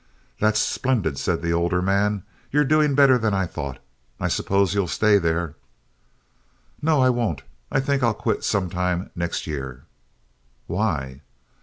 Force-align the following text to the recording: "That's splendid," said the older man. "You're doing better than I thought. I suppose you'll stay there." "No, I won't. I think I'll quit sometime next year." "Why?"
"That's 0.39 0.59
splendid," 0.59 1.19
said 1.19 1.43
the 1.43 1.53
older 1.53 1.79
man. 1.79 2.23
"You're 2.51 2.63
doing 2.65 2.95
better 2.95 3.19
than 3.19 3.35
I 3.35 3.45
thought. 3.45 3.77
I 4.19 4.29
suppose 4.29 4.73
you'll 4.73 4.87
stay 4.87 5.19
there." 5.19 5.53
"No, 6.81 7.03
I 7.03 7.11
won't. 7.11 7.43
I 7.71 7.79
think 7.81 8.01
I'll 8.01 8.15
quit 8.15 8.43
sometime 8.43 9.11
next 9.15 9.45
year." 9.45 9.83
"Why?" 10.65 11.21